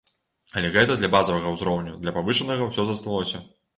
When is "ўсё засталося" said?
2.71-3.45